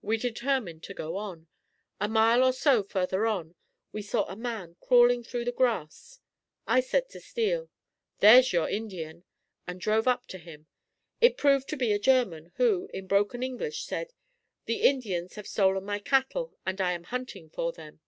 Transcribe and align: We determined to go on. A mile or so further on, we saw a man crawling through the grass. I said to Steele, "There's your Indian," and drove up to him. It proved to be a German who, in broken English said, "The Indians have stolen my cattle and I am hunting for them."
We 0.00 0.16
determined 0.16 0.82
to 0.84 0.94
go 0.94 1.18
on. 1.18 1.46
A 2.00 2.08
mile 2.08 2.42
or 2.42 2.54
so 2.54 2.82
further 2.82 3.26
on, 3.26 3.54
we 3.92 4.00
saw 4.00 4.24
a 4.24 4.34
man 4.34 4.76
crawling 4.80 5.22
through 5.22 5.44
the 5.44 5.52
grass. 5.52 6.20
I 6.66 6.80
said 6.80 7.10
to 7.10 7.20
Steele, 7.20 7.68
"There's 8.20 8.50
your 8.50 8.66
Indian," 8.66 9.24
and 9.66 9.78
drove 9.78 10.08
up 10.08 10.26
to 10.28 10.38
him. 10.38 10.68
It 11.20 11.36
proved 11.36 11.68
to 11.68 11.76
be 11.76 11.92
a 11.92 11.98
German 11.98 12.52
who, 12.54 12.88
in 12.94 13.06
broken 13.06 13.42
English 13.42 13.84
said, 13.84 14.14
"The 14.64 14.80
Indians 14.80 15.34
have 15.34 15.46
stolen 15.46 15.84
my 15.84 15.98
cattle 15.98 16.54
and 16.64 16.80
I 16.80 16.92
am 16.92 17.04
hunting 17.04 17.50
for 17.50 17.70
them." 17.70 18.00